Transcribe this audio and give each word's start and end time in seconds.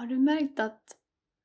Har 0.00 0.06
du 0.06 0.18
märkt 0.18 0.60
att 0.60 0.82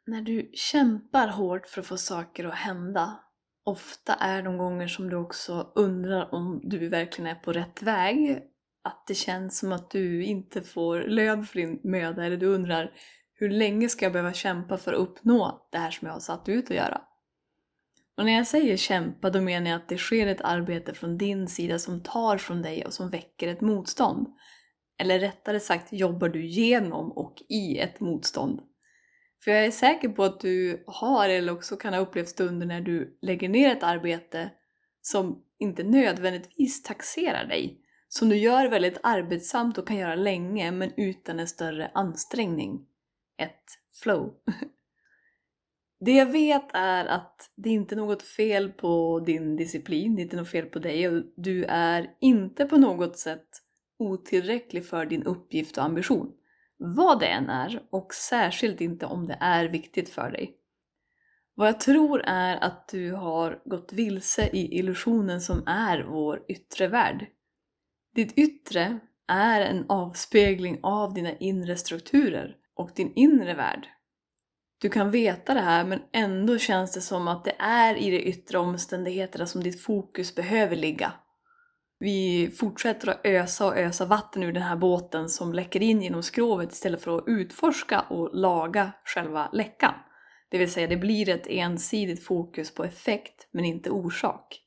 när 0.05 0.21
du 0.21 0.49
kämpar 0.53 1.27
hårt 1.27 1.67
för 1.67 1.81
att 1.81 1.87
få 1.87 1.97
saker 1.97 2.45
att 2.45 2.55
hända, 2.55 3.19
ofta 3.65 4.13
är 4.13 4.43
de 4.43 4.57
gånger 4.57 4.87
som 4.87 5.09
du 5.09 5.15
också 5.15 5.71
undrar 5.75 6.33
om 6.33 6.61
du 6.63 6.89
verkligen 6.89 7.31
är 7.31 7.35
på 7.35 7.53
rätt 7.53 7.81
väg. 7.81 8.43
Att 8.83 9.07
det 9.07 9.13
känns 9.13 9.59
som 9.59 9.71
att 9.71 9.89
du 9.89 10.23
inte 10.23 10.61
får 10.61 11.01
lön 11.01 11.45
för 11.45 11.59
din 11.59 11.79
möda, 11.83 12.25
eller 12.25 12.37
du 12.37 12.45
undrar 12.45 12.91
hur 13.33 13.49
länge 13.49 13.89
ska 13.89 14.05
jag 14.05 14.13
behöva 14.13 14.33
kämpa 14.33 14.77
för 14.77 14.93
att 14.93 14.99
uppnå 14.99 15.67
det 15.71 15.77
här 15.77 15.91
som 15.91 16.05
jag 16.07 16.13
har 16.13 16.19
satt 16.19 16.49
ut 16.49 16.65
att 16.65 16.77
göra? 16.77 17.01
Och 18.17 18.25
när 18.25 18.33
jag 18.33 18.47
säger 18.47 18.77
kämpa, 18.77 19.29
då 19.29 19.41
menar 19.41 19.69
jag 19.69 19.77
att 19.77 19.89
det 19.89 19.97
sker 19.97 20.27
ett 20.27 20.41
arbete 20.41 20.93
från 20.93 21.17
din 21.17 21.47
sida 21.47 21.79
som 21.79 22.03
tar 22.03 22.37
från 22.37 22.61
dig 22.61 22.85
och 22.85 22.93
som 22.93 23.09
väcker 23.09 23.47
ett 23.47 23.61
motstånd. 23.61 24.27
Eller 24.97 25.19
rättare 25.19 25.59
sagt 25.59 25.93
jobbar 25.93 26.29
du 26.29 26.45
genom 26.45 27.11
och 27.11 27.41
i 27.49 27.77
ett 27.77 27.99
motstånd. 27.99 28.61
För 29.43 29.51
jag 29.51 29.65
är 29.65 29.71
säker 29.71 30.09
på 30.09 30.23
att 30.23 30.39
du 30.39 30.83
har 30.87 31.29
eller 31.29 31.53
också 31.53 31.75
kan 31.75 31.93
ha 31.93 32.01
upplevt 32.01 32.29
stunder 32.29 32.67
när 32.67 32.81
du 32.81 33.17
lägger 33.21 33.49
ner 33.49 33.69
ett 33.69 33.83
arbete 33.83 34.51
som 35.01 35.43
inte 35.59 35.83
nödvändigtvis 35.83 36.83
taxerar 36.83 37.45
dig. 37.45 37.81
Som 38.07 38.29
du 38.29 38.37
gör 38.37 38.67
väldigt 38.67 38.99
arbetsamt 39.03 39.77
och 39.77 39.87
kan 39.87 39.97
göra 39.97 40.15
länge 40.15 40.71
men 40.71 40.91
utan 40.97 41.39
en 41.39 41.47
större 41.47 41.91
ansträngning. 41.93 42.85
Ett 43.37 43.65
flow. 44.03 44.33
Det 45.99 46.11
jag 46.11 46.25
vet 46.25 46.67
är 46.73 47.05
att 47.05 47.51
det 47.55 47.69
inte 47.69 47.95
är 47.95 47.97
något 47.97 48.23
fel 48.23 48.71
på 48.71 49.19
din 49.19 49.55
disciplin, 49.55 50.15
det 50.15 50.21
är 50.21 50.23
inte 50.23 50.35
något 50.35 50.49
fel 50.49 50.65
på 50.65 50.79
dig 50.79 51.09
och 51.09 51.23
du 51.35 51.63
är 51.63 52.15
inte 52.19 52.65
på 52.65 52.77
något 52.77 53.17
sätt 53.17 53.47
otillräcklig 53.99 54.85
för 54.85 55.05
din 55.05 55.23
uppgift 55.23 55.77
och 55.77 55.83
ambition. 55.83 56.31
Vad 56.77 57.19
det 57.19 57.27
än 57.27 57.49
är 57.49 57.83
och 57.91 58.13
särskilt 58.13 58.81
inte 58.81 59.05
om 59.05 59.27
det 59.27 59.37
är 59.39 59.65
viktigt 59.65 60.09
för 60.09 60.31
dig. 60.31 60.57
Vad 61.55 61.67
jag 61.67 61.79
tror 61.79 62.21
är 62.25 62.63
att 62.63 62.87
du 62.87 63.11
har 63.11 63.61
gått 63.65 63.93
vilse 63.93 64.49
i 64.53 64.77
illusionen 64.79 65.41
som 65.41 65.63
är 65.67 66.03
vår 66.03 66.43
yttre 66.47 66.87
värld. 66.87 67.25
Ditt 68.15 68.37
yttre 68.37 68.99
är 69.27 69.61
en 69.61 69.85
avspegling 69.89 70.79
av 70.83 71.13
dina 71.13 71.33
inre 71.37 71.75
strukturer 71.75 72.55
och 72.75 72.91
din 72.95 73.13
inre 73.15 73.53
värld. 73.53 73.87
Du 74.81 74.89
kan 74.89 75.11
veta 75.11 75.53
det 75.53 75.61
här 75.61 75.85
men 75.85 76.01
ändå 76.11 76.57
känns 76.57 76.93
det 76.93 77.01
som 77.01 77.27
att 77.27 77.43
det 77.43 77.55
är 77.59 77.95
i 77.95 78.09
de 78.11 78.17
yttre 78.17 78.57
omständigheterna 78.57 79.45
som 79.45 79.63
ditt 79.63 79.81
fokus 79.81 80.35
behöver 80.35 80.75
ligga. 80.75 81.13
Vi 81.99 82.51
fortsätter 82.59 83.07
att 83.09 83.25
ösa 83.25 83.67
och 83.67 83.77
ösa 83.77 84.05
vatten 84.05 84.43
ur 84.43 84.51
den 84.51 84.63
här 84.63 84.75
båten 84.75 85.29
som 85.29 85.53
läcker 85.53 85.81
in 85.81 86.01
genom 86.01 86.23
skrovet 86.23 86.71
istället 86.71 87.01
för 87.01 87.17
att 87.17 87.23
utforska 87.27 88.01
och 88.01 88.35
laga 88.35 88.91
själva 89.05 89.49
läckan. 89.53 89.93
Det 90.49 90.57
vill 90.57 90.71
säga, 90.71 90.87
det 90.87 90.97
blir 90.97 91.29
ett 91.29 91.47
ensidigt 91.47 92.25
fokus 92.25 92.73
på 92.73 92.83
effekt 92.83 93.47
men 93.51 93.65
inte 93.65 93.89
orsak. 93.89 94.61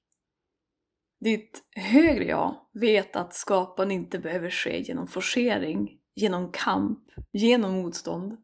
Ditt 1.21 1.63
högre 1.77 2.25
jag 2.25 2.55
vet 2.81 3.17
att 3.17 3.35
skapande 3.35 3.95
inte 3.95 4.19
behöver 4.19 4.51
ske 4.51 4.81
genom 4.81 5.07
forcering, 5.07 5.99
genom 6.15 6.53
kamp, 6.53 6.99
genom 7.33 7.73
motstånd. 7.73 8.37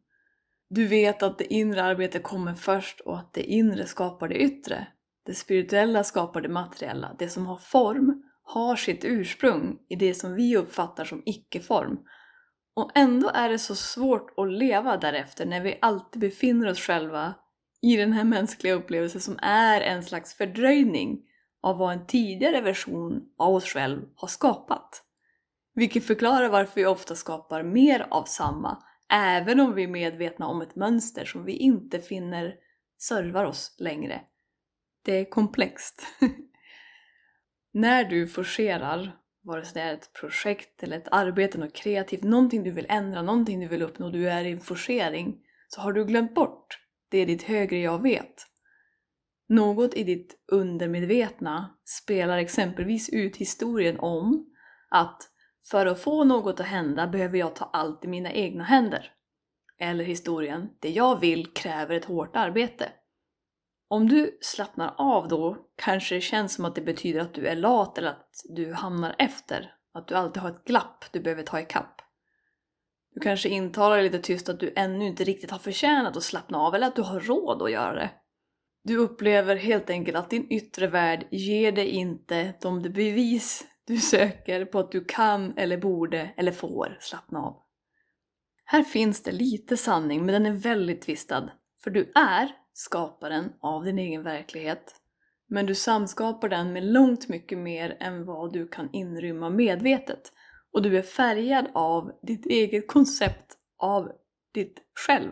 Du 0.70 0.86
vet 0.86 1.22
att 1.22 1.38
det 1.38 1.54
inre 1.54 1.82
arbetet 1.82 2.22
kommer 2.22 2.54
först 2.54 3.00
och 3.00 3.18
att 3.18 3.34
det 3.34 3.42
inre 3.42 3.86
skapar 3.86 4.28
det 4.28 4.42
yttre. 4.42 4.86
Det 5.26 5.34
spirituella 5.34 6.04
skapar 6.04 6.40
det 6.40 6.48
materiella, 6.48 7.16
det 7.18 7.28
som 7.28 7.46
har 7.46 7.56
form 7.56 8.23
har 8.44 8.76
sitt 8.76 9.04
ursprung 9.04 9.78
i 9.88 9.96
det 9.96 10.14
som 10.14 10.34
vi 10.34 10.56
uppfattar 10.56 11.04
som 11.04 11.22
icke-form. 11.26 11.98
Och 12.76 12.90
ändå 12.94 13.30
är 13.34 13.48
det 13.48 13.58
så 13.58 13.74
svårt 13.74 14.38
att 14.38 14.52
leva 14.52 14.96
därefter 14.96 15.46
när 15.46 15.60
vi 15.60 15.78
alltid 15.82 16.20
befinner 16.20 16.70
oss 16.70 16.80
själva 16.80 17.34
i 17.82 17.96
den 17.96 18.12
här 18.12 18.24
mänskliga 18.24 18.74
upplevelsen 18.74 19.20
som 19.20 19.38
är 19.42 19.80
en 19.80 20.02
slags 20.02 20.34
fördröjning 20.34 21.20
av 21.62 21.78
vad 21.78 21.92
en 21.92 22.06
tidigare 22.06 22.60
version 22.60 23.22
av 23.38 23.54
oss 23.54 23.64
själv 23.64 24.02
har 24.14 24.28
skapat. 24.28 25.02
Vilket 25.74 26.06
förklarar 26.06 26.48
varför 26.48 26.74
vi 26.74 26.86
ofta 26.86 27.14
skapar 27.14 27.62
mer 27.62 28.06
av 28.10 28.24
samma, 28.24 28.82
även 29.12 29.60
om 29.60 29.74
vi 29.74 29.82
är 29.82 29.88
medvetna 29.88 30.46
om 30.46 30.60
ett 30.60 30.76
mönster 30.76 31.24
som 31.24 31.44
vi 31.44 31.52
inte 31.52 32.00
finner 32.00 32.54
servar 32.98 33.44
oss 33.44 33.76
längre. 33.78 34.20
Det 35.04 35.12
är 35.12 35.30
komplext. 35.30 36.02
När 37.76 38.04
du 38.04 38.26
forcerar, 38.26 39.16
vare 39.42 39.64
sig 39.64 39.82
det 39.82 39.88
är 39.88 39.94
ett 39.94 40.12
projekt 40.12 40.82
eller 40.82 40.96
ett 40.96 41.08
arbete, 41.10 41.58
något 41.58 41.74
kreativt, 41.74 42.22
någonting 42.22 42.62
du 42.62 42.70
vill 42.70 42.86
ändra, 42.88 43.22
någonting 43.22 43.60
du 43.60 43.68
vill 43.68 43.82
uppnå, 43.82 44.10
du 44.10 44.30
är 44.30 44.44
i 44.44 44.52
en 44.52 44.60
forcering, 44.60 45.36
så 45.68 45.80
har 45.80 45.92
du 45.92 46.04
glömt 46.04 46.34
bort 46.34 46.66
det 47.10 47.24
ditt 47.24 47.42
högre 47.42 47.78
jag 47.78 48.02
vet. 48.02 48.34
Något 49.48 49.94
i 49.94 50.04
ditt 50.04 50.44
undermedvetna 50.52 51.78
spelar 51.84 52.38
exempelvis 52.38 53.08
ut 53.08 53.36
historien 53.36 53.98
om 53.98 54.46
att 54.90 55.22
för 55.70 55.86
att 55.86 56.00
få 56.00 56.24
något 56.24 56.60
att 56.60 56.66
hända 56.66 57.06
behöver 57.06 57.38
jag 57.38 57.56
ta 57.56 57.70
allt 57.72 58.04
i 58.04 58.08
mina 58.08 58.32
egna 58.32 58.64
händer. 58.64 59.12
Eller 59.78 60.04
historien, 60.04 60.70
det 60.80 60.90
jag 60.90 61.20
vill 61.20 61.52
kräver 61.52 61.94
ett 61.94 62.04
hårt 62.04 62.36
arbete. 62.36 62.92
Om 63.94 64.08
du 64.08 64.38
slappnar 64.40 64.94
av 64.98 65.28
då 65.28 65.56
kanske 65.76 66.14
det 66.14 66.20
känns 66.20 66.54
som 66.54 66.64
att 66.64 66.74
det 66.74 66.80
betyder 66.80 67.20
att 67.20 67.34
du 67.34 67.46
är 67.46 67.56
lat 67.56 67.98
eller 67.98 68.08
att 68.08 68.30
du 68.44 68.72
hamnar 68.72 69.14
efter. 69.18 69.74
Att 69.92 70.08
du 70.08 70.14
alltid 70.14 70.42
har 70.42 70.50
ett 70.50 70.64
glapp 70.64 71.04
du 71.12 71.20
behöver 71.20 71.42
ta 71.42 71.60
ikapp. 71.60 72.00
Du 73.14 73.20
kanske 73.20 73.48
intalar 73.48 73.96
dig 73.96 74.04
lite 74.04 74.18
tyst 74.18 74.48
att 74.48 74.60
du 74.60 74.72
ännu 74.76 75.06
inte 75.06 75.24
riktigt 75.24 75.50
har 75.50 75.58
förtjänat 75.58 76.16
att 76.16 76.22
slappna 76.22 76.58
av 76.58 76.74
eller 76.74 76.86
att 76.86 76.96
du 76.96 77.02
har 77.02 77.20
råd 77.20 77.62
att 77.62 77.70
göra 77.70 77.94
det. 77.94 78.10
Du 78.84 78.96
upplever 78.96 79.56
helt 79.56 79.90
enkelt 79.90 80.16
att 80.16 80.30
din 80.30 80.52
yttre 80.52 80.86
värld 80.86 81.26
ger 81.30 81.72
dig 81.72 81.88
inte 81.88 82.54
de 82.60 82.82
bevis 82.82 83.64
du 83.86 83.96
söker 83.96 84.64
på 84.64 84.78
att 84.78 84.92
du 84.92 85.04
kan 85.04 85.58
eller 85.58 85.78
borde 85.78 86.34
eller 86.36 86.52
får 86.52 86.96
slappna 87.00 87.38
av. 87.38 87.62
Här 88.64 88.82
finns 88.82 89.22
det 89.22 89.32
lite 89.32 89.76
sanning 89.76 90.26
men 90.26 90.32
den 90.32 90.46
är 90.46 90.58
väldigt 90.58 91.02
tvistad. 91.02 91.50
För 91.84 91.90
du 91.90 92.12
är 92.14 92.63
skaparen 92.74 93.52
av 93.60 93.84
din 93.84 93.98
egen 93.98 94.22
verklighet. 94.22 94.94
Men 95.46 95.66
du 95.66 95.74
samskapar 95.74 96.48
den 96.48 96.72
med 96.72 96.84
långt 96.84 97.28
mycket 97.28 97.58
mer 97.58 97.96
än 98.00 98.24
vad 98.24 98.52
du 98.52 98.68
kan 98.68 98.88
inrymma 98.92 99.50
medvetet. 99.50 100.32
Och 100.72 100.82
du 100.82 100.98
är 100.98 101.02
färgad 101.02 101.66
av 101.74 102.12
ditt 102.22 102.46
eget 102.46 102.88
koncept 102.88 103.58
av 103.78 104.12
ditt 104.54 104.78
själv. 105.06 105.30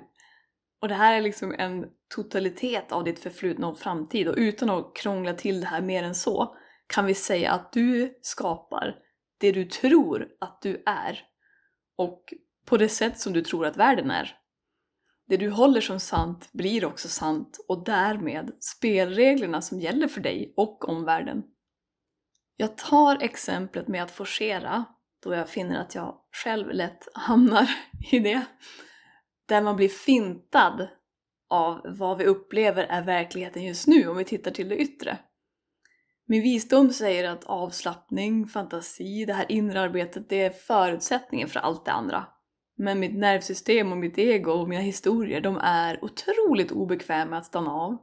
Och 0.80 0.88
det 0.88 0.94
här 0.94 1.16
är 1.16 1.20
liksom 1.20 1.54
en 1.58 1.86
totalitet 2.14 2.92
av 2.92 3.04
ditt 3.04 3.18
förflutna 3.18 3.68
och 3.68 3.78
framtid. 3.78 4.28
Och 4.28 4.34
utan 4.36 4.70
att 4.70 4.96
krångla 4.96 5.34
till 5.34 5.60
det 5.60 5.66
här 5.66 5.82
mer 5.82 6.02
än 6.02 6.14
så 6.14 6.56
kan 6.86 7.06
vi 7.06 7.14
säga 7.14 7.52
att 7.52 7.72
du 7.72 8.18
skapar 8.22 8.96
det 9.38 9.52
du 9.52 9.64
tror 9.64 10.28
att 10.40 10.62
du 10.62 10.82
är. 10.86 11.20
Och 11.96 12.34
på 12.66 12.76
det 12.76 12.88
sätt 12.88 13.20
som 13.20 13.32
du 13.32 13.42
tror 13.42 13.66
att 13.66 13.76
världen 13.76 14.10
är. 14.10 14.36
Det 15.32 15.38
du 15.38 15.50
håller 15.50 15.80
som 15.80 16.00
sant 16.00 16.48
blir 16.52 16.84
också 16.84 17.08
sant 17.08 17.64
och 17.68 17.84
därmed 17.84 18.52
spelreglerna 18.60 19.62
som 19.62 19.80
gäller 19.80 20.08
för 20.08 20.20
dig 20.20 20.54
och 20.56 20.88
omvärlden. 20.88 21.42
Jag 22.56 22.76
tar 22.76 23.22
exemplet 23.22 23.88
med 23.88 24.02
att 24.02 24.10
forcera, 24.10 24.84
då 25.22 25.34
jag 25.34 25.48
finner 25.48 25.80
att 25.80 25.94
jag 25.94 26.14
själv 26.44 26.70
lätt 26.70 27.08
hamnar 27.14 27.70
i 28.10 28.18
det. 28.18 28.44
där 29.48 29.62
man 29.62 29.76
blir 29.76 29.88
fintad 29.88 30.88
av 31.50 31.80
vad 31.84 32.18
vi 32.18 32.24
upplever 32.24 32.84
är 32.84 33.02
verkligheten 33.02 33.64
just 33.64 33.86
nu 33.86 34.08
om 34.08 34.16
vi 34.16 34.24
tittar 34.24 34.50
till 34.50 34.68
det 34.68 34.76
yttre. 34.76 35.18
Min 36.26 36.42
visdom 36.42 36.90
säger 36.90 37.28
att 37.28 37.44
avslappning, 37.44 38.46
fantasi, 38.46 39.24
det 39.24 39.34
här 39.34 39.52
inre 39.52 39.80
arbetet, 39.80 40.28
det 40.28 40.42
är 40.42 40.50
förutsättningen 40.50 41.48
för 41.48 41.60
allt 41.60 41.84
det 41.84 41.92
andra. 41.92 42.26
Men 42.82 43.00
mitt 43.00 43.14
nervsystem 43.14 43.92
och 43.92 43.98
mitt 43.98 44.18
ego 44.18 44.52
och 44.52 44.68
mina 44.68 44.80
historier, 44.80 45.40
de 45.40 45.58
är 45.62 46.04
otroligt 46.04 46.72
obekväma 46.72 47.36
att 47.36 47.46
stanna 47.46 47.70
av. 47.72 47.98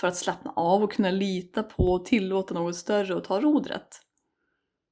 För 0.00 0.08
att 0.08 0.16
slappna 0.16 0.52
av 0.56 0.82
och 0.82 0.92
kunna 0.92 1.10
lita 1.10 1.62
på 1.62 1.84
och 1.84 2.04
tillåta 2.04 2.54
något 2.54 2.76
större 2.76 3.16
att 3.16 3.24
ta 3.24 3.40
rodret. 3.40 4.00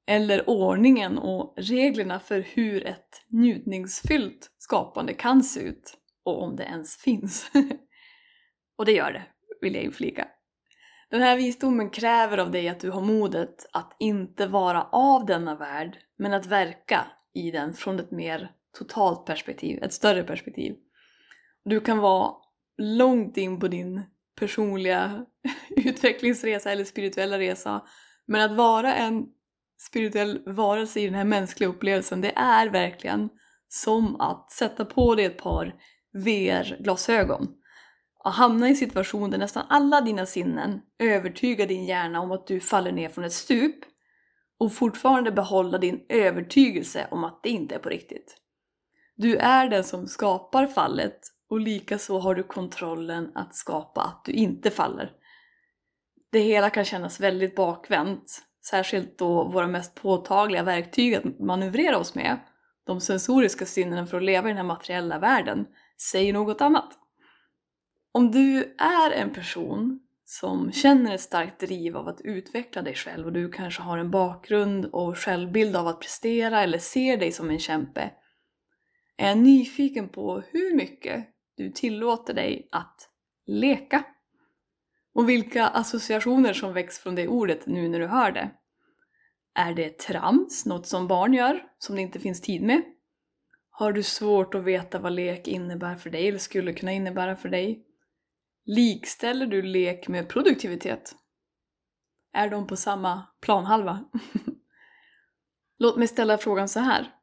Eller 0.07 0.49
ordningen 0.49 1.17
och 1.17 1.53
reglerna 1.57 2.19
för 2.19 2.39
hur 2.39 2.87
ett 2.87 3.25
njutningsfyllt 3.27 4.51
skapande 4.57 5.13
kan 5.13 5.43
se 5.43 5.59
ut. 5.59 5.97
Och 6.23 6.43
om 6.43 6.55
det 6.55 6.63
ens 6.63 6.97
finns. 6.97 7.51
och 8.77 8.85
det 8.85 8.91
gör 8.91 9.11
det, 9.11 9.23
vill 9.61 9.75
jag 9.75 9.83
inflika. 9.83 10.27
Den 11.09 11.21
här 11.21 11.37
visdomen 11.37 11.89
kräver 11.89 12.37
av 12.37 12.51
dig 12.51 12.69
att 12.69 12.79
du 12.79 12.91
har 12.91 13.01
modet 13.01 13.69
att 13.73 13.95
inte 13.99 14.47
vara 14.47 14.83
av 14.83 15.25
denna 15.25 15.55
värld, 15.55 15.97
men 16.17 16.33
att 16.33 16.45
verka 16.45 17.05
i 17.33 17.51
den 17.51 17.73
från 17.73 17.99
ett 17.99 18.11
mer 18.11 18.51
totalt 18.77 19.25
perspektiv, 19.25 19.83
ett 19.83 19.93
större 19.93 20.23
perspektiv. 20.23 20.75
Du 21.65 21.79
kan 21.79 21.97
vara 21.97 22.33
långt 22.77 23.37
in 23.37 23.59
på 23.59 23.67
din 23.67 24.01
personliga 24.39 25.25
utvecklingsresa 25.69 26.71
eller 26.71 26.83
spirituella 26.83 27.39
resa, 27.39 27.81
men 28.25 28.41
att 28.41 28.57
vara 28.57 28.95
en 28.95 29.25
spirituell 29.79 30.43
varelse 30.45 30.99
i 30.99 31.05
den 31.05 31.15
här 31.15 31.23
mänskliga 31.23 31.69
upplevelsen, 31.69 32.21
det 32.21 32.31
är 32.35 32.69
verkligen 32.69 33.29
som 33.69 34.21
att 34.21 34.51
sätta 34.51 34.85
på 34.85 35.15
dig 35.15 35.25
ett 35.25 35.37
par 35.37 35.75
VR-glasögon 36.13 37.47
och 38.23 38.31
hamna 38.31 38.67
i 38.67 38.69
en 38.69 38.75
situation 38.75 39.29
där 39.29 39.37
nästan 39.37 39.65
alla 39.69 40.01
dina 40.01 40.25
sinnen 40.25 40.81
övertygar 40.99 41.67
din 41.67 41.85
hjärna 41.85 42.21
om 42.21 42.31
att 42.31 42.47
du 42.47 42.59
faller 42.59 42.91
ner 42.91 43.09
från 43.09 43.23
ett 43.23 43.33
stup 43.33 43.75
och 44.59 44.73
fortfarande 44.73 45.31
behålla 45.31 45.77
din 45.77 46.05
övertygelse 46.09 47.07
om 47.11 47.23
att 47.23 47.43
det 47.43 47.49
inte 47.49 47.75
är 47.75 47.79
på 47.79 47.89
riktigt. 47.89 48.37
Du 49.17 49.37
är 49.37 49.69
den 49.69 49.83
som 49.83 50.07
skapar 50.07 50.67
fallet 50.67 51.19
och 51.49 51.59
likaså 51.59 52.19
har 52.19 52.35
du 52.35 52.43
kontrollen 52.43 53.31
att 53.35 53.55
skapa 53.55 54.01
att 54.01 54.25
du 54.25 54.31
inte 54.31 54.71
faller. 54.71 55.11
Det 56.31 56.39
hela 56.39 56.69
kan 56.69 56.85
kännas 56.85 57.19
väldigt 57.19 57.55
bakvänt, 57.55 58.41
särskilt 58.69 59.17
då 59.17 59.43
våra 59.43 59.67
mest 59.67 59.95
påtagliga 59.95 60.63
verktyg 60.63 61.15
att 61.15 61.39
manövrera 61.39 61.97
oss 61.97 62.15
med, 62.15 62.39
de 62.85 63.01
sensoriska 63.01 63.65
sinnena 63.65 64.05
för 64.05 64.17
att 64.17 64.23
leva 64.23 64.47
i 64.47 64.51
den 64.51 64.57
här 64.57 64.63
materiella 64.63 65.19
världen, 65.19 65.65
säger 66.11 66.33
något 66.33 66.61
annat. 66.61 66.89
Om 68.11 68.31
du 68.31 68.75
är 68.79 69.11
en 69.11 69.33
person 69.33 69.99
som 70.25 70.71
känner 70.71 71.15
ett 71.15 71.21
starkt 71.21 71.59
driv 71.59 71.97
av 71.97 72.07
att 72.07 72.21
utveckla 72.21 72.81
dig 72.81 72.95
själv 72.95 73.25
och 73.25 73.33
du 73.33 73.51
kanske 73.51 73.81
har 73.81 73.97
en 73.97 74.11
bakgrund 74.11 74.85
och 74.85 75.17
självbild 75.17 75.75
av 75.75 75.87
att 75.87 75.99
prestera 75.99 76.63
eller 76.63 76.79
ser 76.79 77.17
dig 77.17 77.31
som 77.31 77.49
en 77.49 77.59
kämpe, 77.59 78.11
är 79.17 79.27
jag 79.27 79.37
nyfiken 79.37 80.09
på 80.09 80.43
hur 80.51 80.75
mycket 80.75 81.27
du 81.55 81.71
tillåter 81.71 82.33
dig 82.33 82.67
att 82.71 83.09
leka. 83.45 84.03
Och 85.13 85.29
vilka 85.29 85.67
associationer 85.67 86.53
som 86.53 86.73
väcks 86.73 86.99
från 86.99 87.15
det 87.15 87.27
ordet 87.27 87.65
nu 87.67 87.89
när 87.89 87.99
du 87.99 88.07
hör 88.07 88.31
det. 88.31 88.49
Är 89.55 89.73
det 89.73 89.99
trams, 89.99 90.65
något 90.65 90.87
som 90.87 91.07
barn 91.07 91.33
gör, 91.33 91.63
som 91.77 91.95
det 91.95 92.01
inte 92.01 92.19
finns 92.19 92.41
tid 92.41 92.61
med? 92.63 92.81
Har 93.69 93.91
du 93.91 94.03
svårt 94.03 94.55
att 94.55 94.63
veta 94.63 94.99
vad 94.99 95.13
lek 95.13 95.47
innebär 95.47 95.95
för 95.95 96.09
dig 96.09 96.27
eller 96.27 96.39
skulle 96.39 96.73
kunna 96.73 96.91
innebära 96.91 97.35
för 97.35 97.49
dig? 97.49 97.85
Likställer 98.65 99.47
du 99.47 99.61
lek 99.61 100.07
med 100.07 100.29
produktivitet? 100.29 101.15
Är 102.33 102.49
de 102.49 102.67
på 102.67 102.75
samma 102.75 103.27
planhalva? 103.41 104.05
Låt 105.79 105.97
mig 105.97 106.07
ställa 106.07 106.37
frågan 106.37 106.69
så 106.69 106.79
här. 106.79 107.16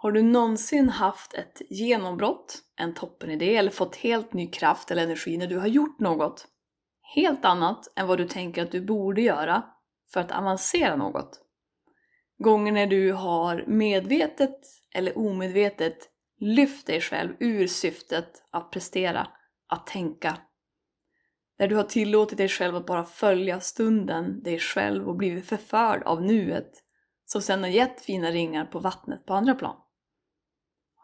Har 0.00 0.12
du 0.12 0.22
någonsin 0.22 0.88
haft 0.88 1.34
ett 1.34 1.62
genombrott, 1.70 2.58
en 2.76 2.94
toppenidé 2.94 3.56
eller 3.56 3.70
fått 3.70 3.96
helt 3.96 4.32
ny 4.32 4.46
kraft 4.50 4.90
eller 4.90 5.02
energi 5.02 5.36
när 5.36 5.46
du 5.46 5.58
har 5.58 5.66
gjort 5.66 6.00
något 6.00 6.46
helt 7.14 7.44
annat 7.44 7.92
än 7.96 8.06
vad 8.06 8.18
du 8.18 8.28
tänker 8.28 8.62
att 8.62 8.70
du 8.70 8.80
borde 8.80 9.20
göra 9.22 9.62
för 10.12 10.20
att 10.20 10.32
avancera 10.32 10.96
något? 10.96 11.40
Gånger 12.38 12.72
när 12.72 12.86
du 12.86 13.12
har 13.12 13.64
medvetet 13.66 14.60
eller 14.94 15.18
omedvetet 15.18 15.98
lyft 16.40 16.86
dig 16.86 17.00
själv 17.00 17.34
ur 17.38 17.66
syftet 17.66 18.42
att 18.50 18.70
prestera, 18.70 19.28
att 19.68 19.86
tänka. 19.86 20.38
När 21.58 21.68
du 21.68 21.76
har 21.76 21.84
tillåtit 21.84 22.38
dig 22.38 22.48
själv 22.48 22.76
att 22.76 22.86
bara 22.86 23.04
följa 23.04 23.60
stunden, 23.60 24.42
dig 24.42 24.58
själv 24.58 25.08
och 25.08 25.16
blivit 25.16 25.46
förförd 25.46 26.02
av 26.02 26.22
nuet 26.22 26.70
som 27.24 27.42
sen 27.42 27.62
har 27.62 27.70
gett 27.70 28.00
fina 28.00 28.30
ringar 28.30 28.64
på 28.64 28.78
vattnet 28.78 29.26
på 29.26 29.34
andra 29.34 29.54
plan. 29.54 29.76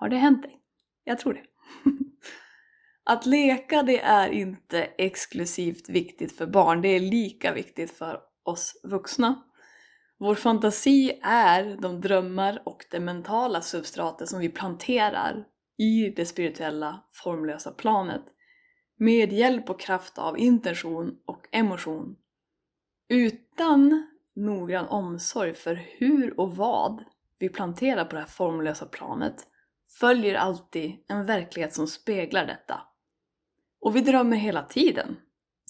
Har 0.04 0.08
det 0.08 0.16
hänt 0.16 0.42
dig? 0.42 0.60
Jag 1.04 1.18
tror 1.18 1.34
det. 1.34 1.42
Att 3.04 3.26
leka 3.26 3.82
det 3.82 4.00
är 4.00 4.28
inte 4.28 4.82
exklusivt 4.82 5.88
viktigt 5.88 6.36
för 6.36 6.46
barn, 6.46 6.82
det 6.82 6.88
är 6.88 7.00
lika 7.00 7.52
viktigt 7.52 7.90
för 7.90 8.20
oss 8.42 8.80
vuxna. 8.82 9.42
Vår 10.18 10.34
fantasi 10.34 11.20
är 11.22 11.76
de 11.82 12.00
drömmar 12.00 12.62
och 12.64 12.84
det 12.90 13.00
mentala 13.00 13.60
substratet 13.60 14.28
som 14.28 14.40
vi 14.40 14.48
planterar 14.48 15.44
i 15.78 16.10
det 16.16 16.26
spirituella 16.26 17.04
formlösa 17.12 17.70
planet 17.70 18.24
med 18.98 19.32
hjälp 19.32 19.70
och 19.70 19.80
kraft 19.80 20.18
av 20.18 20.38
intention 20.38 21.18
och 21.26 21.48
emotion. 21.52 22.16
Utan 23.08 24.06
noggrann 24.34 24.88
omsorg 24.88 25.54
för 25.54 25.74
hur 25.98 26.40
och 26.40 26.56
vad 26.56 27.04
vi 27.38 27.48
planterar 27.48 28.04
på 28.04 28.14
det 28.14 28.22
här 28.22 28.28
formlösa 28.28 28.86
planet 28.86 29.46
följer 30.00 30.34
alltid 30.34 31.04
en 31.08 31.26
verklighet 31.26 31.74
som 31.74 31.86
speglar 31.86 32.46
detta. 32.46 32.80
Och 33.80 33.96
vi 33.96 34.00
drömmer 34.00 34.36
hela 34.36 34.62
tiden. 34.62 35.16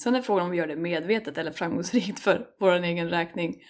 Sen 0.01 0.15
är 0.15 0.23
frågan 0.23 0.45
om 0.45 0.51
vi 0.51 0.59
gör 0.59 0.67
det 0.67 0.77
medvetet 0.77 1.39
eller 1.39 1.53
framgångsrikt 1.53 2.21
för 2.21 2.47
vår 2.61 2.73
egen 2.73 3.11
räkning. 3.11 3.63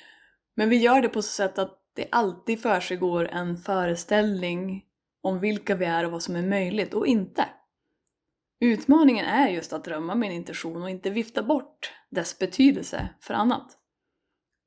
Men 0.56 0.68
vi 0.68 0.76
gör 0.76 1.02
det 1.02 1.08
på 1.08 1.22
så 1.22 1.28
sätt 1.28 1.58
att 1.58 1.80
det 1.94 2.08
alltid 2.12 2.62
försiggår 2.62 3.28
en 3.28 3.56
föreställning 3.56 4.84
om 5.22 5.38
vilka 5.38 5.74
vi 5.74 5.84
är 5.84 6.04
och 6.04 6.12
vad 6.12 6.22
som 6.22 6.36
är 6.36 6.42
möjligt 6.42 6.94
och 6.94 7.06
inte. 7.06 7.48
Utmaningen 8.60 9.26
är 9.26 9.48
just 9.48 9.72
att 9.72 9.84
drömma 9.84 10.14
med 10.14 10.28
en 10.28 10.34
intention 10.34 10.82
och 10.82 10.90
inte 10.90 11.10
vifta 11.10 11.42
bort 11.42 11.92
dess 12.10 12.38
betydelse 12.38 13.08
för 13.20 13.34
annat. 13.34 13.78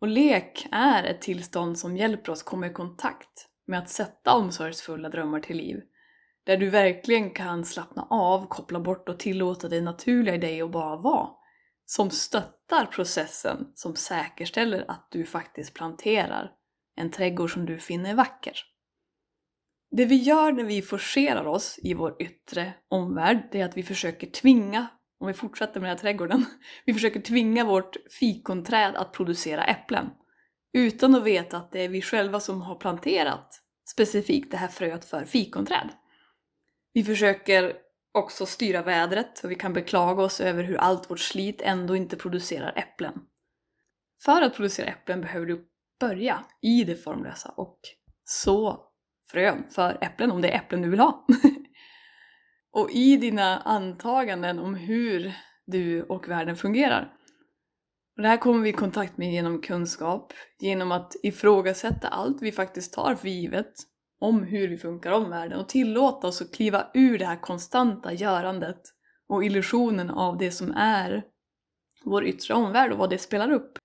Och 0.01 0.07
lek 0.07 0.67
är 0.71 1.03
ett 1.03 1.21
tillstånd 1.21 1.79
som 1.79 1.97
hjälper 1.97 2.31
oss 2.31 2.43
komma 2.43 2.67
i 2.67 2.73
kontakt 2.73 3.47
med 3.67 3.79
att 3.79 3.89
sätta 3.89 4.35
omsorgsfulla 4.35 5.09
drömmar 5.09 5.39
till 5.39 5.57
liv. 5.57 5.81
Där 6.45 6.57
du 6.57 6.69
verkligen 6.69 7.31
kan 7.31 7.65
slappna 7.65 8.07
av, 8.09 8.47
koppla 8.47 8.79
bort 8.79 9.09
och 9.09 9.19
tillåta 9.19 9.69
det 9.69 9.81
naturliga 9.81 10.35
i 10.35 10.37
dig 10.37 10.61
att 10.61 10.71
bara 10.71 10.95
vara. 10.95 11.29
Som 11.85 12.09
stöttar 12.09 12.85
processen 12.85 13.71
som 13.75 13.95
säkerställer 13.95 14.85
att 14.87 15.07
du 15.11 15.25
faktiskt 15.25 15.73
planterar 15.73 16.51
en 16.95 17.11
trädgård 17.11 17.53
som 17.53 17.65
du 17.65 17.77
finner 17.77 18.15
vacker. 18.15 18.57
Det 19.91 20.05
vi 20.05 20.15
gör 20.15 20.51
när 20.51 20.63
vi 20.63 20.81
forcerar 20.81 21.47
oss 21.47 21.79
i 21.83 21.93
vår 21.93 22.21
yttre 22.21 22.73
omvärld, 22.89 23.49
det 23.51 23.61
är 23.61 23.65
att 23.65 23.77
vi 23.77 23.83
försöker 23.83 24.27
tvinga, 24.27 24.87
om 25.19 25.27
vi 25.27 25.33
fortsätter 25.33 25.79
med 25.79 25.89
den 25.89 25.97
här 25.97 26.01
trädgården, 26.01 26.45
vi 26.85 26.93
försöker 26.93 27.21
tvinga 27.21 27.65
vårt 27.65 27.95
fikonträd 28.19 28.95
att 28.95 29.11
producera 29.13 29.63
äpplen. 29.63 30.09
Utan 30.77 31.15
att 31.15 31.23
veta 31.23 31.57
att 31.57 31.71
det 31.71 31.85
är 31.85 31.89
vi 31.89 32.01
själva 32.01 32.39
som 32.39 32.61
har 32.61 32.75
planterat 32.75 33.61
specifikt 33.89 34.51
det 34.51 34.57
här 34.57 34.67
fröet 34.67 35.05
för 35.05 35.25
fikonträd. 35.25 35.89
Vi 36.93 37.03
försöker 37.03 37.73
också 38.13 38.45
styra 38.45 38.81
vädret 38.81 39.43
och 39.43 39.51
vi 39.51 39.55
kan 39.55 39.73
beklaga 39.73 40.23
oss 40.23 40.41
över 40.41 40.63
hur 40.63 40.77
allt 40.77 41.09
vårt 41.09 41.19
slit 41.19 41.61
ändå 41.61 41.95
inte 41.95 42.15
producerar 42.15 42.73
äpplen. 42.75 43.13
För 44.25 44.41
att 44.41 44.55
producera 44.55 44.87
äpplen 44.87 45.21
behöver 45.21 45.45
du 45.45 45.65
börja 45.99 46.45
i 46.61 46.83
det 46.83 46.95
formlösa 46.95 47.49
och 47.49 47.79
så 48.23 48.85
frön 49.31 49.63
för 49.69 49.97
äpplen 50.01 50.31
om 50.31 50.41
det 50.41 50.49
är 50.49 50.57
äpplen 50.57 50.81
du 50.81 50.89
vill 50.89 50.99
ha. 50.99 51.25
och 52.71 52.91
i 52.91 53.17
dina 53.17 53.59
antaganden 53.59 54.59
om 54.59 54.75
hur 54.75 55.33
du 55.65 56.03
och 56.03 56.29
världen 56.29 56.55
fungerar. 56.55 57.16
Och 58.17 58.23
det 58.23 58.29
här 58.29 58.37
kommer 58.37 58.63
vi 58.63 58.69
i 58.69 58.73
kontakt 58.73 59.17
med 59.17 59.33
genom 59.33 59.61
kunskap, 59.61 60.33
genom 60.59 60.91
att 60.91 61.15
ifrågasätta 61.23 62.07
allt 62.07 62.41
vi 62.41 62.51
faktiskt 62.51 62.93
tar 62.93 63.15
för 63.15 63.27
givet 63.27 63.73
om 64.19 64.43
hur 64.43 64.67
vi 64.67 64.77
funkar 64.77 65.11
om 65.11 65.29
världen. 65.29 65.59
Och 65.59 65.69
tillåta 65.69 66.27
oss 66.27 66.41
att 66.41 66.53
kliva 66.53 66.87
ur 66.93 67.19
det 67.19 67.25
här 67.25 67.41
konstanta 67.41 68.13
görandet 68.13 68.81
och 69.27 69.43
illusionen 69.43 70.09
av 70.09 70.37
det 70.37 70.51
som 70.51 70.71
är 70.71 71.23
vår 72.03 72.25
yttre 72.25 72.53
omvärld 72.53 72.91
och 72.91 72.97
vad 72.97 73.09
det 73.09 73.17
spelar 73.17 73.51
upp. 73.51 73.77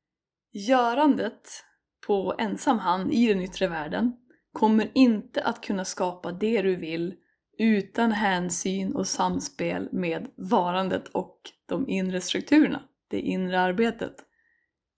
Görandet 0.52 1.64
på 2.06 2.34
ensam 2.38 2.78
hand 2.78 3.12
i 3.12 3.26
den 3.26 3.42
yttre 3.42 3.68
världen 3.68 4.12
kommer 4.52 4.90
inte 4.94 5.42
att 5.42 5.60
kunna 5.60 5.84
skapa 5.84 6.32
det 6.32 6.62
du 6.62 6.76
vill 6.76 7.14
utan 7.58 8.12
hänsyn 8.12 8.96
och 8.96 9.06
samspel 9.06 9.88
med 9.92 10.28
varandet 10.36 11.08
och 11.08 11.40
de 11.66 11.88
inre 11.88 12.20
strukturerna, 12.20 12.82
det 13.12 13.20
inre 13.20 13.60
arbetet. 13.60 14.14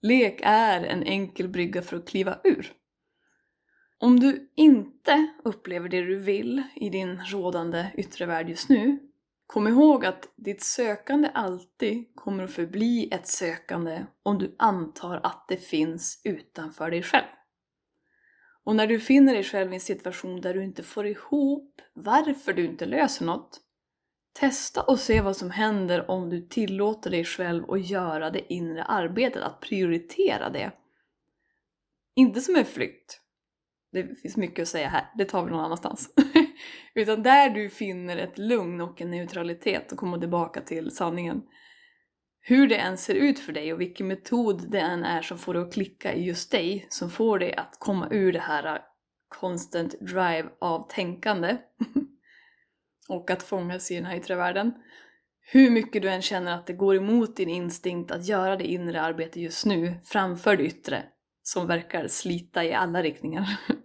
Lek 0.01 0.39
är 0.43 0.83
en 0.83 1.03
enkel 1.03 1.47
brygga 1.47 1.81
för 1.81 1.97
att 1.97 2.07
kliva 2.07 2.39
ur. 2.43 2.73
Om 3.97 4.19
du 4.19 4.51
inte 4.55 5.27
upplever 5.43 5.89
det 5.89 6.01
du 6.01 6.15
vill 6.15 6.63
i 6.75 6.89
din 6.89 7.21
rådande 7.25 7.91
yttre 7.97 8.25
värld 8.25 8.49
just 8.49 8.69
nu, 8.69 8.99
kom 9.47 9.67
ihåg 9.67 10.05
att 10.05 10.29
ditt 10.35 10.63
sökande 10.63 11.29
alltid 11.33 12.15
kommer 12.15 12.43
att 12.43 12.53
förbli 12.53 13.09
ett 13.11 13.27
sökande 13.27 14.05
om 14.23 14.37
du 14.37 14.55
antar 14.59 15.19
att 15.23 15.45
det 15.47 15.57
finns 15.57 16.21
utanför 16.23 16.91
dig 16.91 17.03
själv. 17.03 17.27
Och 18.63 18.75
när 18.75 18.87
du 18.87 18.99
finner 18.99 19.33
dig 19.33 19.43
själv 19.43 19.71
i 19.71 19.75
en 19.75 19.81
situation 19.81 20.41
där 20.41 20.53
du 20.53 20.63
inte 20.63 20.83
får 20.83 21.07
ihop 21.07 21.81
varför 21.93 22.53
du 22.53 22.65
inte 22.65 22.85
löser 22.85 23.25
något, 23.25 23.61
testa 24.39 24.81
och 24.81 24.99
se 24.99 25.21
vad 25.21 25.37
som 25.37 25.51
händer 25.51 26.11
om 26.11 26.29
du 26.29 26.41
tillåter 26.41 27.09
dig 27.09 27.23
själv 27.23 27.71
att 27.71 27.89
göra 27.89 28.29
det 28.29 28.53
inre 28.53 28.83
arbetet, 28.83 29.43
att 29.43 29.59
prioritera 29.59 30.49
det. 30.49 30.71
Inte 32.15 32.41
som 32.41 32.55
en 32.55 32.65
flykt. 32.65 33.21
Det 33.91 34.21
finns 34.21 34.37
mycket 34.37 34.61
att 34.63 34.67
säga 34.67 34.89
här, 34.89 35.11
det 35.17 35.25
tar 35.25 35.45
vi 35.45 35.51
någon 35.51 35.65
annanstans. 35.65 36.09
Utan 36.95 37.23
där 37.23 37.49
du 37.49 37.69
finner 37.69 38.17
ett 38.17 38.37
lugn 38.37 38.81
och 38.81 39.01
en 39.01 39.11
neutralitet 39.11 39.91
och 39.91 39.97
kommer 39.97 40.17
tillbaka 40.17 40.61
till 40.61 40.91
sanningen 40.91 41.41
hur 42.47 42.67
det 42.67 42.75
än 42.75 42.97
ser 42.97 43.15
ut 43.15 43.39
för 43.39 43.53
dig 43.53 43.73
och 43.73 43.81
vilken 43.81 44.07
metod 44.07 44.71
det 44.71 44.79
än 44.79 45.03
är 45.03 45.21
som 45.21 45.37
får 45.37 45.53
dig 45.53 45.63
att 45.63 45.73
klicka 45.73 46.13
i 46.13 46.23
just 46.23 46.51
dig, 46.51 46.87
som 46.89 47.09
får 47.09 47.39
dig 47.39 47.55
att 47.55 47.75
komma 47.79 48.07
ur 48.11 48.33
det 48.33 48.39
här 48.39 48.75
äh, 48.75 48.81
constant 49.27 49.99
drive 49.99 50.49
av 50.61 50.87
tänkande 50.89 51.57
och 53.09 53.31
att 53.31 53.43
fångas 53.43 53.91
i 53.91 53.95
den 53.95 54.05
här 54.05 54.17
yttre 54.17 54.35
världen. 54.35 54.73
Hur 55.47 55.69
mycket 55.69 56.01
du 56.01 56.09
än 56.09 56.21
känner 56.21 56.53
att 56.55 56.67
det 56.67 56.73
går 56.73 56.95
emot 56.95 57.35
din 57.35 57.49
instinkt 57.49 58.11
att 58.11 58.27
göra 58.27 58.55
det 58.55 58.63
inre 58.63 59.01
arbetet 59.01 59.35
just 59.35 59.65
nu 59.65 59.99
framför 60.03 60.57
det 60.57 60.63
yttre, 60.63 61.03
som 61.43 61.67
verkar 61.67 62.07
slita 62.07 62.63
i 62.63 62.73
alla 62.73 63.03
riktningar. 63.03 63.59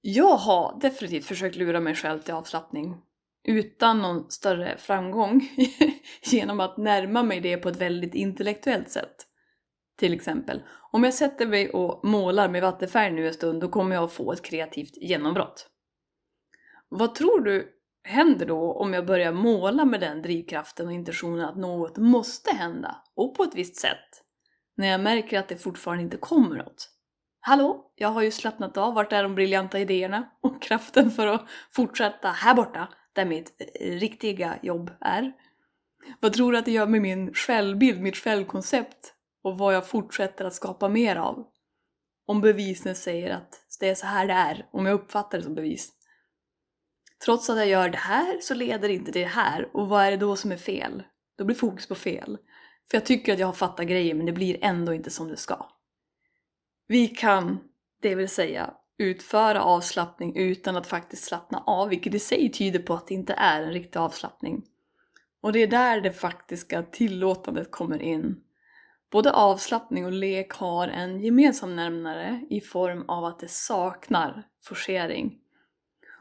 Jag 0.00 0.36
har 0.36 0.80
definitivt 0.80 1.24
försökt 1.24 1.56
lura 1.56 1.80
mig 1.80 1.94
själv 1.94 2.20
till 2.20 2.34
avslappning 2.34 2.96
utan 3.44 4.02
någon 4.02 4.30
större 4.30 4.76
framgång 4.76 5.48
genom 6.22 6.60
att 6.60 6.76
närma 6.76 7.22
mig 7.22 7.40
det 7.40 7.56
på 7.56 7.68
ett 7.68 7.76
väldigt 7.76 8.14
intellektuellt 8.14 8.90
sätt. 8.90 9.16
Till 9.98 10.14
exempel, 10.14 10.62
om 10.92 11.04
jag 11.04 11.14
sätter 11.14 11.46
mig 11.46 11.70
och 11.70 12.04
målar 12.04 12.48
med 12.48 12.62
vattenfärg 12.62 13.12
nu 13.12 13.26
en 13.26 13.34
stund 13.34 13.60
då 13.60 13.68
kommer 13.68 13.94
jag 13.94 14.04
att 14.04 14.12
få 14.12 14.32
ett 14.32 14.42
kreativt 14.42 14.96
genombrott. 14.96 15.70
Vad 16.88 17.14
tror 17.14 17.40
du 17.40 17.72
händer 18.04 18.46
då 18.46 18.72
om 18.72 18.94
jag 18.94 19.06
börjar 19.06 19.32
måla 19.32 19.84
med 19.84 20.00
den 20.00 20.22
drivkraften 20.22 20.86
och 20.86 20.92
intentionen 20.92 21.44
att 21.44 21.56
något 21.56 21.96
måste 21.96 22.54
hända, 22.54 22.96
och 23.16 23.34
på 23.34 23.42
ett 23.42 23.54
visst 23.54 23.76
sätt, 23.76 24.24
när 24.76 24.88
jag 24.88 25.00
märker 25.00 25.38
att 25.38 25.48
det 25.48 25.56
fortfarande 25.56 26.02
inte 26.04 26.16
kommer 26.16 26.56
något? 26.56 26.90
Hallå, 27.40 27.92
jag 27.94 28.08
har 28.08 28.22
ju 28.22 28.30
slappnat 28.30 28.76
av, 28.76 28.94
vart 28.94 29.12
är 29.12 29.22
de 29.22 29.34
briljanta 29.34 29.78
idéerna 29.78 30.30
och 30.40 30.62
kraften 30.62 31.10
för 31.10 31.26
att 31.26 31.46
fortsätta 31.70 32.28
här 32.28 32.54
borta 32.54 32.88
där 33.12 33.24
mitt 33.24 33.56
eh, 33.80 33.90
riktiga 33.90 34.58
jobb 34.62 34.90
är. 35.00 35.32
Vad 36.20 36.32
tror 36.32 36.52
du 36.52 36.58
att 36.58 36.64
det 36.64 36.72
gör 36.72 36.86
med 36.86 37.02
min 37.02 37.34
självbild, 37.34 38.00
mitt 38.00 38.16
självkoncept 38.16 39.14
och 39.42 39.58
vad 39.58 39.74
jag 39.74 39.88
fortsätter 39.88 40.44
att 40.44 40.54
skapa 40.54 40.88
mer 40.88 41.16
av? 41.16 41.46
Om 42.26 42.40
bevisen 42.40 42.94
säger 42.94 43.30
att 43.30 43.60
det 43.80 43.88
är 43.88 43.94
så 43.94 44.06
här 44.06 44.26
det 44.26 44.32
är, 44.32 44.66
om 44.70 44.86
jag 44.86 44.94
uppfattar 44.94 45.38
det 45.38 45.44
som 45.44 45.54
bevis. 45.54 45.97
Trots 47.24 47.50
att 47.50 47.56
jag 47.56 47.68
gör 47.68 47.88
det 47.88 47.98
här 47.98 48.38
så 48.40 48.54
leder 48.54 48.88
inte 48.88 49.10
det 49.10 49.24
här 49.24 49.68
och 49.72 49.88
vad 49.88 50.04
är 50.04 50.10
det 50.10 50.16
då 50.16 50.36
som 50.36 50.52
är 50.52 50.56
fel? 50.56 51.02
Då 51.38 51.44
blir 51.44 51.56
fokus 51.56 51.86
på 51.86 51.94
fel. 51.94 52.38
För 52.90 52.96
jag 52.96 53.06
tycker 53.06 53.32
att 53.32 53.38
jag 53.38 53.46
har 53.46 53.52
fattat 53.52 53.86
grejer 53.86 54.14
men 54.14 54.26
det 54.26 54.32
blir 54.32 54.58
ändå 54.60 54.94
inte 54.94 55.10
som 55.10 55.28
det 55.28 55.36
ska. 55.36 55.66
Vi 56.86 57.08
kan, 57.08 57.58
det 58.02 58.14
vill 58.14 58.28
säga, 58.28 58.74
utföra 58.98 59.62
avslappning 59.62 60.36
utan 60.36 60.76
att 60.76 60.86
faktiskt 60.86 61.24
slappna 61.24 61.62
av, 61.66 61.88
vilket 61.88 62.14
i 62.14 62.18
sig 62.18 62.52
tyder 62.52 62.78
på 62.78 62.94
att 62.94 63.06
det 63.06 63.14
inte 63.14 63.32
är 63.32 63.62
en 63.62 63.72
riktig 63.72 63.98
avslappning. 63.98 64.64
Och 65.40 65.52
det 65.52 65.62
är 65.62 65.66
där 65.66 66.00
det 66.00 66.12
faktiska 66.12 66.82
tillåtandet 66.82 67.70
kommer 67.70 68.02
in. 68.02 68.40
Både 69.10 69.32
avslappning 69.32 70.06
och 70.06 70.12
lek 70.12 70.52
har 70.52 70.88
en 70.88 71.20
gemensam 71.20 71.76
nämnare 71.76 72.46
i 72.50 72.60
form 72.60 73.04
av 73.08 73.24
att 73.24 73.40
det 73.40 73.50
saknar 73.50 74.42
forcering. 74.62 75.38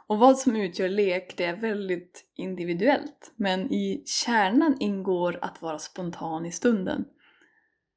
Och 0.08 0.20
vad 0.20 0.38
som 0.38 0.56
utgör 0.56 0.90
lek, 0.90 1.38
det 1.38 1.46
är 1.46 1.56
väldigt 1.56 2.26
individuellt, 2.36 3.32
men 3.36 3.74
i 3.74 4.04
kärnan 4.06 4.78
ingår 4.80 5.40
att 5.42 5.62
vara 5.62 5.80
spontan 5.80 6.46
i 6.46 6.52
stunden. 6.52 7.06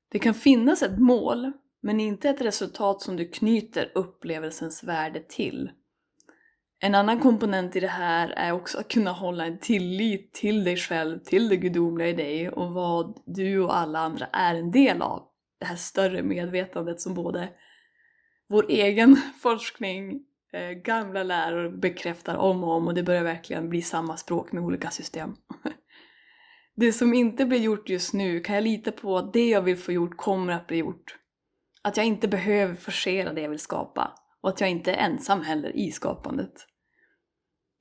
Det 0.09 0.19
kan 0.19 0.35
finnas 0.35 0.83
ett 0.83 0.99
mål, 0.99 1.53
men 1.81 2.01
inte 2.01 2.29
ett 2.29 2.41
resultat 2.41 3.03
som 3.03 3.17
du 3.17 3.29
knyter 3.29 3.93
upplevelsens 3.95 4.85
värde 4.85 5.21
till. 5.29 5.71
En 6.83 6.95
annan 6.95 7.21
komponent 7.21 7.77
i 7.77 7.81
det 7.81 7.87
här 7.87 8.29
är 8.29 8.53
också 8.53 8.79
att 8.79 8.89
kunna 8.89 9.13
hålla 9.13 9.47
en 9.47 9.59
tillit 9.59 10.33
till 10.33 10.65
dig 10.65 10.77
själv, 10.77 11.19
till 11.19 11.49
det 11.49 11.57
gudomliga 11.57 12.09
i 12.09 12.13
dig 12.13 12.51
och 12.51 12.73
vad 12.73 13.23
du 13.27 13.61
och 13.61 13.77
alla 13.77 13.99
andra 13.99 14.27
är 14.27 14.55
en 14.55 14.71
del 14.71 15.03
av. 15.03 15.27
Det 15.59 15.67
här 15.67 15.77
större 15.77 16.23
medvetandet 16.23 17.01
som 17.01 17.15
både 17.15 17.49
vår 18.49 18.67
egen 18.69 19.17
forskning, 19.43 20.25
eh, 20.53 20.71
gamla 20.71 21.23
läror 21.23 21.69
bekräftar 21.69 22.37
om 22.37 22.65
och 22.65 22.71
om 22.71 22.87
och 22.87 22.95
det 22.95 23.03
börjar 23.03 23.23
verkligen 23.23 23.69
bli 23.69 23.83
samma 23.83 24.17
språk 24.17 24.53
med 24.53 24.63
olika 24.63 24.91
system. 24.91 25.37
Det 26.77 26.93
som 26.93 27.15
inte 27.15 27.45
blir 27.45 27.59
gjort 27.59 27.89
just 27.89 28.15
nu, 28.15 28.41
kan 28.41 28.55
jag 28.55 28.65
lita 28.65 28.93
på 28.93 29.17
att 29.17 29.33
det 29.33 29.49
jag 29.49 29.63
vill 29.63 29.77
få 29.77 29.93
gjort 29.93 30.17
kommer 30.17 30.53
att 30.53 30.67
bli 30.67 30.77
gjort? 30.77 31.17
Att 31.83 31.97
jag 31.97 32.07
inte 32.07 32.29
behöver 32.29 32.75
forcera 32.75 33.33
det 33.33 33.41
jag 33.41 33.51
vill 33.51 33.59
skapa 33.59 34.13
och 34.41 34.49
att 34.49 34.61
jag 34.61 34.71
inte 34.71 34.93
är 34.93 34.97
ensam 34.97 35.43
heller 35.43 35.77
i 35.77 35.93
skapandet. 35.93 36.53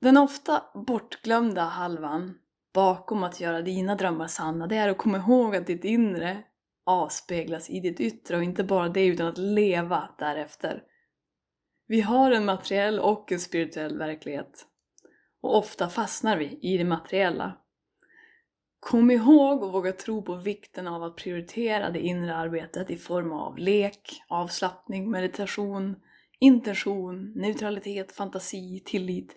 Den 0.00 0.16
ofta 0.16 0.62
bortglömda 0.86 1.62
halvan 1.62 2.34
bakom 2.74 3.22
att 3.22 3.40
göra 3.40 3.62
dina 3.62 3.94
drömmar 3.94 4.26
sanna, 4.26 4.66
det 4.66 4.76
är 4.76 4.88
att 4.88 4.98
komma 4.98 5.18
ihåg 5.18 5.56
att 5.56 5.66
ditt 5.66 5.84
inre 5.84 6.42
avspeglas 6.86 7.70
i 7.70 7.80
ditt 7.80 8.00
yttre 8.00 8.36
och 8.36 8.42
inte 8.42 8.64
bara 8.64 8.88
det 8.88 9.06
utan 9.06 9.26
att 9.26 9.38
leva 9.38 10.08
därefter. 10.18 10.82
Vi 11.90 12.00
har 12.00 12.30
en 12.30 12.44
materiell 12.44 13.00
och 13.00 13.32
en 13.32 13.40
spirituell 13.40 13.98
verklighet 13.98 14.66
och 15.40 15.58
ofta 15.58 15.88
fastnar 15.88 16.36
vi 16.36 16.58
i 16.62 16.78
det 16.78 16.84
materiella 16.84 17.56
Kom 18.80 19.10
ihåg 19.10 19.62
och 19.62 19.72
våga 19.72 19.92
tro 19.92 20.22
på 20.22 20.34
vikten 20.34 20.88
av 20.88 21.02
att 21.02 21.16
prioritera 21.16 21.90
det 21.90 22.00
inre 22.00 22.36
arbetet 22.36 22.90
i 22.90 22.96
form 22.96 23.32
av 23.32 23.58
lek, 23.58 24.22
avslappning, 24.28 25.10
meditation, 25.10 25.96
intention, 26.38 27.32
neutralitet, 27.36 28.12
fantasi, 28.12 28.82
tillit. 28.86 29.36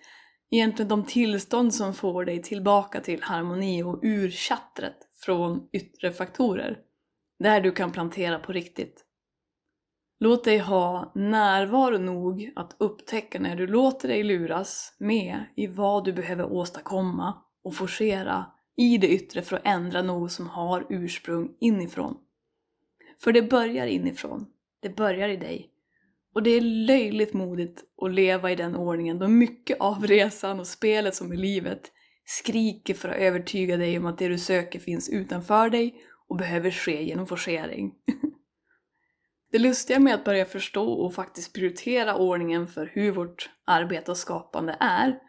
Egentligen 0.52 0.90
de 0.90 1.06
tillstånd 1.06 1.74
som 1.74 1.94
får 1.94 2.26
dig 2.26 2.42
tillbaka 2.42 3.02
till 3.02 3.24
harmoni 3.24 3.84
och 3.84 4.00
ur 4.04 4.32
chattret 4.32 4.98
från 5.26 5.70
yttre 5.72 6.12
faktorer. 6.12 6.80
Där 7.40 7.62
du 7.62 7.72
kan 7.72 7.92
plantera 7.92 8.40
på 8.40 8.52
riktigt. 8.52 9.06
Låt 10.24 10.44
dig 10.44 10.58
ha 10.58 11.12
närvaro 11.16 11.98
nog 11.98 12.52
att 12.56 12.76
upptäcka 12.78 13.40
när 13.40 13.56
du 13.56 13.68
låter 13.68 14.08
dig 14.08 14.24
luras 14.24 14.96
med 14.98 15.44
i 15.56 15.68
vad 15.68 16.06
du 16.06 16.14
behöver 16.14 16.52
åstadkomma 16.52 17.38
och 17.64 17.76
forcera 17.76 18.46
i 18.78 18.98
det 18.98 19.08
yttre 19.08 19.42
för 19.42 19.56
att 19.56 19.66
ändra 19.66 20.02
något 20.02 20.32
som 20.32 20.50
har 20.50 20.86
ursprung 20.90 21.50
inifrån. 21.60 22.18
För 23.24 23.32
det 23.32 23.42
börjar 23.42 23.88
inifrån. 23.88 24.46
Det 24.82 24.96
börjar 24.96 25.30
i 25.30 25.38
dig. 25.38 25.70
Och 26.34 26.44
det 26.44 26.52
är 26.52 26.62
löjligt 26.62 27.34
modigt 27.34 27.84
att 28.02 28.14
leva 28.14 28.52
i 28.52 28.56
den 28.56 28.76
ordningen 28.76 29.20
då 29.20 29.28
mycket 29.28 29.80
av 29.80 30.08
resan 30.08 30.60
och 30.60 30.68
spelet 30.68 31.16
som 31.16 31.32
är 31.32 31.38
livet 31.38 31.92
skriker 32.26 32.94
för 32.94 33.10
att 33.10 33.18
övertyga 33.18 33.78
dig 33.78 33.98
om 33.98 34.06
att 34.06 34.18
det 34.18 34.28
du 34.28 34.38
söker 34.38 34.80
finns 34.80 35.10
utanför 35.10 35.70
dig 35.70 35.96
och 36.28 36.38
behöver 36.38 36.72
ske 36.72 37.04
genom 37.04 37.28
forcering. 37.28 37.94
Det 39.54 39.60
lustiga 39.60 40.00
med 40.00 40.16
att 40.16 40.24
börja 40.24 40.46
förstå 40.46 40.94
och 40.94 41.14
faktiskt 41.14 41.54
prioritera 41.54 42.16
ordningen 42.16 42.68
för 42.68 42.92
hur 42.94 43.12
vårt 43.12 43.50
arbete 43.66 44.12
och 44.12 44.18
skapande 44.18 44.78
är 44.80 45.20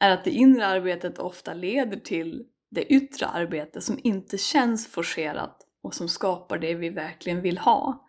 är 0.00 0.10
att 0.10 0.24
det 0.24 0.30
inre 0.30 0.66
arbetet 0.66 1.18
ofta 1.18 1.54
leder 1.54 1.96
till 1.96 2.46
det 2.70 2.84
yttre 2.84 3.26
arbetet 3.26 3.82
som 3.82 3.98
inte 4.02 4.38
känns 4.38 4.92
forcerat 4.92 5.56
och 5.82 5.94
som 5.94 6.08
skapar 6.08 6.58
det 6.58 6.74
vi 6.74 6.90
verkligen 6.90 7.42
vill 7.42 7.58
ha. 7.58 8.08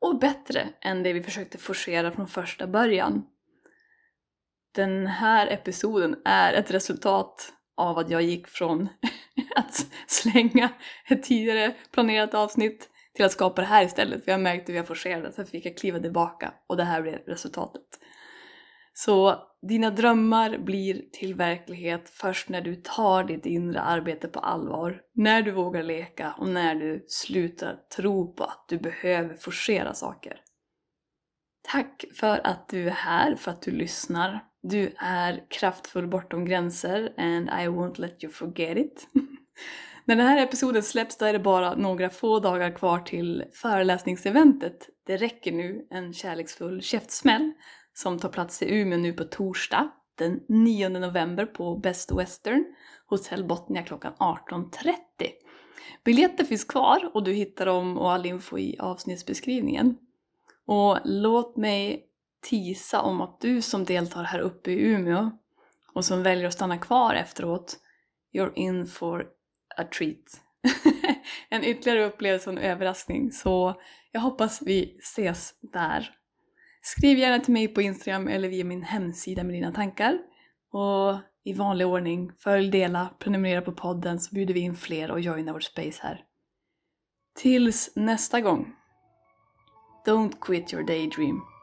Och 0.00 0.18
bättre 0.18 0.68
än 0.80 1.02
det 1.02 1.12
vi 1.12 1.22
försökte 1.22 1.58
forcera 1.58 2.12
från 2.12 2.28
första 2.28 2.66
början. 2.66 3.26
Den 4.74 5.06
här 5.06 5.46
episoden 5.46 6.16
är 6.24 6.52
ett 6.52 6.70
resultat 6.70 7.52
av 7.76 7.98
att 7.98 8.10
jag 8.10 8.22
gick 8.22 8.48
från 8.48 8.88
att 9.56 9.86
slänga 10.06 10.72
ett 11.08 11.22
tidigare 11.22 11.74
planerat 11.90 12.34
avsnitt 12.34 12.90
till 13.16 13.24
att 13.24 13.32
skapa 13.32 13.60
det 13.60 13.66
här 13.66 13.84
istället. 13.84 14.24
För 14.24 14.30
jag 14.30 14.40
märkte 14.40 14.72
hur 14.72 14.76
jag 14.76 14.86
forcerade, 14.86 15.32
sen 15.32 15.46
fick 15.46 15.66
jag 15.66 15.76
kliva 15.76 15.98
tillbaka 15.98 16.54
och 16.66 16.76
det 16.76 16.84
här 16.84 17.02
blev 17.02 17.18
resultatet. 17.26 17.82
Så 18.92 19.42
dina 19.68 19.90
drömmar 19.90 20.58
blir 20.58 21.02
till 21.12 21.34
verklighet 21.34 22.10
först 22.10 22.48
när 22.48 22.60
du 22.60 22.74
tar 22.74 23.24
ditt 23.24 23.46
inre 23.46 23.80
arbete 23.80 24.28
på 24.28 24.40
allvar, 24.40 25.00
när 25.14 25.42
du 25.42 25.50
vågar 25.50 25.82
leka 25.82 26.34
och 26.38 26.48
när 26.48 26.74
du 26.74 27.04
slutar 27.08 27.76
tro 27.96 28.34
på 28.34 28.44
att 28.44 28.64
du 28.68 28.78
behöver 28.78 29.34
forcera 29.34 29.94
saker. 29.94 30.40
Tack 31.72 32.04
för 32.14 32.46
att 32.46 32.68
du 32.68 32.86
är 32.86 32.90
här, 32.90 33.34
för 33.34 33.50
att 33.50 33.62
du 33.62 33.70
lyssnar. 33.70 34.44
Du 34.62 34.94
är 34.98 35.46
kraftfull 35.50 36.08
bortom 36.08 36.44
gränser 36.44 37.12
and 37.16 37.48
I 37.48 37.66
won't 37.66 38.00
let 38.00 38.24
you 38.24 38.32
forget 38.32 38.78
it. 38.78 39.08
När 40.08 40.16
den 40.16 40.26
här 40.26 40.42
episoden 40.42 40.82
släpps 40.82 41.16
då 41.16 41.24
är 41.24 41.32
det 41.32 41.38
bara 41.38 41.74
några 41.74 42.10
få 42.10 42.40
dagar 42.40 42.76
kvar 42.76 42.98
till 42.98 43.44
föreläsningseventet 43.52 44.88
Det 45.06 45.16
räcker 45.16 45.52
nu, 45.52 45.86
en 45.90 46.12
kärleksfull 46.12 46.82
käftsmäll 46.82 47.52
som 47.94 48.18
tar 48.18 48.28
plats 48.28 48.62
i 48.62 48.74
Umeå 48.74 48.98
nu 48.98 49.12
på 49.12 49.24
torsdag 49.24 49.90
den 50.14 50.40
9 50.48 50.88
november 50.88 51.46
på 51.46 51.76
Best 51.76 52.12
Western, 52.12 52.64
Hotel 53.06 53.44
Botnia 53.44 53.82
klockan 53.82 54.12
18.30. 54.12 54.94
Biljetter 56.04 56.44
finns 56.44 56.64
kvar 56.64 57.10
och 57.14 57.24
du 57.24 57.32
hittar 57.32 57.66
dem 57.66 57.98
och 57.98 58.12
all 58.12 58.26
info 58.26 58.58
i 58.58 58.76
avsnittsbeskrivningen. 58.78 59.96
Och 60.66 60.98
låt 61.04 61.56
mig 61.56 62.06
tisa 62.42 63.00
om 63.00 63.20
att 63.20 63.40
du 63.40 63.62
som 63.62 63.84
deltar 63.84 64.22
här 64.22 64.40
uppe 64.40 64.70
i 64.70 64.80
Umeå 64.80 65.30
och 65.94 66.04
som 66.04 66.22
väljer 66.22 66.46
att 66.46 66.54
stanna 66.54 66.78
kvar 66.78 67.14
efteråt, 67.14 67.76
you're 68.34 68.52
in 68.54 68.86
for 68.86 69.35
a 69.76 69.84
treat. 69.84 70.40
en 71.48 71.64
ytterligare 71.64 72.06
upplevelse 72.06 72.50
och 72.50 72.56
en 72.56 72.62
överraskning. 72.62 73.32
Så 73.32 73.80
jag 74.12 74.20
hoppas 74.20 74.62
vi 74.62 74.98
ses 75.02 75.54
där. 75.72 76.10
Skriv 76.82 77.18
gärna 77.18 77.44
till 77.44 77.52
mig 77.52 77.68
på 77.68 77.82
Instagram 77.82 78.28
eller 78.28 78.48
via 78.48 78.64
min 78.64 78.82
hemsida 78.82 79.44
med 79.44 79.54
dina 79.54 79.72
tankar. 79.72 80.18
Och 80.72 81.18
i 81.44 81.52
vanlig 81.52 81.86
ordning, 81.86 82.32
följ, 82.38 82.70
dela, 82.70 83.14
prenumerera 83.18 83.62
på 83.62 83.72
podden 83.72 84.20
så 84.20 84.34
bjuder 84.34 84.54
vi 84.54 84.60
in 84.60 84.76
fler 84.76 85.10
och 85.10 85.20
joinar 85.20 85.52
vårt 85.52 85.62
space 85.62 86.02
här. 86.02 86.24
Tills 87.34 87.92
nästa 87.96 88.40
gång. 88.40 88.74
Don't 90.06 90.32
quit 90.40 90.74
your 90.74 90.86
daydream. 90.86 91.55